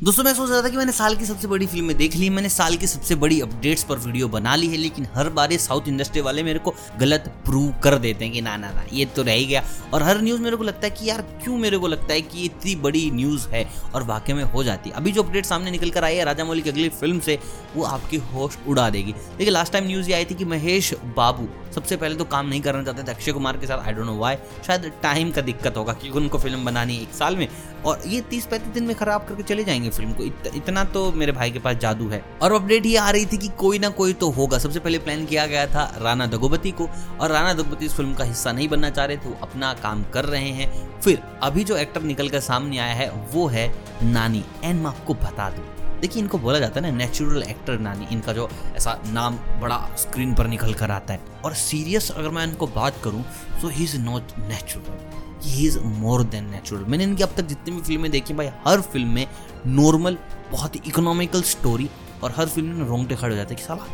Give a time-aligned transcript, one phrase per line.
[0.00, 2.48] दोस्तों, मैं सोच रहा था कि मैंने साल की सबसे बड़ी फ़िल्में देख ली, मैंने
[2.48, 5.88] साल की सबसे बड़ी अपडेट्स पर वीडियो बना ली है, लेकिन हर बार ये साउथ
[5.88, 9.22] इंडस्ट्री वाले मेरे को गलत प्रूव कर देते हैं कि ना ना ना, ये तो
[9.22, 9.62] रह गया।
[9.94, 12.44] और हर न्यूज़ मेरे को लगता है कि यार, क्यों मेरे को लगता है कि
[12.44, 15.90] इतनी बड़ी न्यूज़ है और वाकई में हो जाती है। अभी जो अपडेट सामने निकल
[15.90, 17.38] कर आई है राजा मौली की अगली फ़िल्म से,
[17.76, 21.48] वो आपकी होश उड़ा देगी। देखिए लास्ट टाइम न्यूज़ ये आई थी कि महेश बाबू
[21.74, 24.16] सबसे पहले तो काम नहीं करना चाहते थे अक्षय कुमार के साथ आई डोंट नो
[24.18, 24.36] वाई
[24.66, 27.48] शायद टाइम का दिक्कत होगा, क्योंकि उनको फ़िल्म बनानी है एक साल में।
[27.84, 31.12] और ये तीस पैंतीस दिन में खराब करके चले जाएँगे। फ़िल्म को। इत, इतना तो
[31.12, 33.88] मेरे भाई के पास जादू है। और अपडेट ये आ रही थी कि कोई ना
[33.88, 36.88] कोई तो होगा। सबसे पहले प्लान किया गया था राणा दगोबती को।
[37.20, 40.24] और राणा दगोबती इस फ़िल्म का हिस्सा नहीं बनना चाह रहे थे। अपना काम कर
[40.24, 44.80] रहे हैं। फिर अभी जो एक्टर निकल कर सामने आया है वो है नानी। एंड
[44.80, 48.48] मैं आपको बता दूँ देखिए, इनको बोला जाता है ना नेचुरल एक्टर नानी, इनका जो
[48.76, 53.00] ऐसा नाम बड़ा स्क्रीन पर निकल कर आता है। और सीरियस अगर मैं इनको बात
[53.04, 53.24] करूँ
[53.62, 55.14] तो he is not natural
[55.44, 58.80] he is more than natural मैंने इनकी अब तक जितनी भी फ़िल्में देखी भाई, हर
[58.82, 59.26] फ़िल्म में
[59.66, 60.18] नॉर्मल
[60.50, 61.88] बहुत ही इकोनॉमिकल स्टोरी
[62.22, 63.86] और हर फ़िल्म में रोंगटे खड़े हो जाते हैं कि साला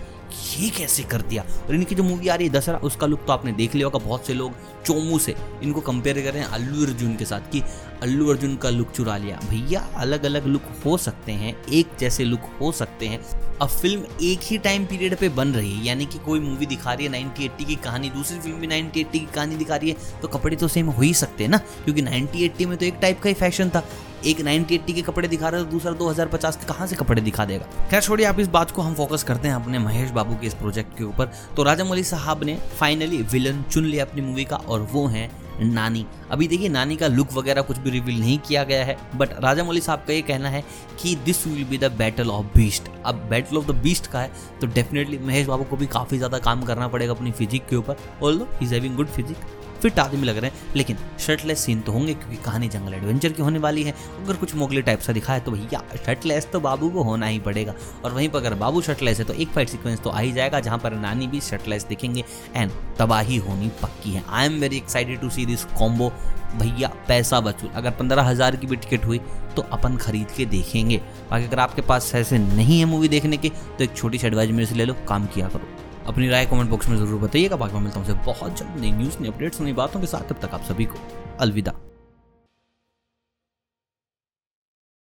[0.52, 1.44] ये कैसे कर दिया?
[1.68, 4.04] और इनकी जो मूवी आ रही है दशहरा, उसका लुक तो आपने देख लिया होगा
[4.06, 4.52] बहुत से लोग
[4.86, 7.62] चोमू से। इनको कंपेयर कर रहे हैं अल्लू अर्जुन के साथ कि
[8.02, 12.24] अल्लू अर्जुन का लुक चुरा लिया। भैया अलग अलग लुक हो सकते हैं, एक जैसे
[12.24, 13.20] लुक हो सकते हैं।
[13.54, 16.92] अब फ़िल्म एक ही टाइम पीरियड पे बन रही है, यानी कि कोई मूवी दिखा
[16.92, 19.90] रही है नाइनटी एट्टी की कहानी, दूसरी फ़िल्म भी नाइनटी एट्टी की कहानी दिखा रही
[19.90, 21.58] है तो कपड़े तो सेम हो ही सकते हैं ना?
[21.58, 23.84] क्योंकि नाइनटी एट्टी में तो एक टाइप का ही फ़ैशन था।
[24.24, 26.86] एक नाइनटी एट्टी के कपड़े दिखा रहे हो तो दूसरा दो हज़ार पचास के कहाँ
[26.86, 27.66] से कपड़े दिखा देगा?
[27.90, 30.54] खैर, छोड़िए, आप इस बात को हम फोकस करते हैं अपने महेश बाबू के इस
[30.54, 34.56] प्रोजेक्ट के ऊपर। तो राजा मौली साहब ने फाइनली विलन चुन लिया अपनी मूवी का,
[34.58, 38.62] और वो है नानी। अभी देखिए, नानी का लुक वगैरह कुछ भी रिवील नहीं किया
[38.64, 40.62] गया है बट राजा मौली साहब का ये कहना है
[41.02, 44.30] कि this will be the battle of beast अब बैटल ऑफ़ द बीस्ट का है
[44.60, 47.96] तो डेफिनेटली महेश बाबू को भी काफ़ी ज़्यादा काम करना पड़ेगा अपनी फिजिक के ऊपर।
[48.22, 49.36] ऑल दो इज़ गुड फिजिक
[49.82, 53.42] फिट आदमी लग रहे हैं। लेकिन शर्टलेस सीन तो होंगे, क्योंकि कहानी जंगल एडवेंचर की
[53.42, 56.90] होने वाली है। अगर कुछ मोगले टाइप सा दिखा है तो भैया शर्टलेस तो बाबू
[56.90, 57.74] को होना ही पड़ेगा।
[58.04, 60.60] और वहीं पर अगर बाबू शर्टलेस है तो एक फाइट सीक्वेंस तो आ ही जाएगा,
[60.60, 62.24] जहाँ पर नानी भी शर्टलेस दिखेंगे।
[62.56, 66.12] एंड तबाही होनी पक्की है। I am very excited to see this combo
[66.52, 69.20] भैया, पैसा बचू। अगर पंद्रह हज़ार की भी टिकट हुई
[69.56, 70.96] तो अपन खरीद के देखेंगे।
[71.30, 74.50] बाकी अगर आपके पास ऐसे नहीं है मूवी देखने के तो एक छोटी सी एडवाइज
[74.50, 77.74] मेरे से ले लो, काम किया करो। अपनी राय कमेंट बॉक्स में ज़रूर बताइएगा। बाकी
[77.74, 80.54] मैं मिलता हूँ बहुत जल्द। नई न्यूज़ नई अपडेट्स नई बातों के साथ। तब तक
[80.54, 80.98] आप सभी को
[81.40, 81.74] अलविदा।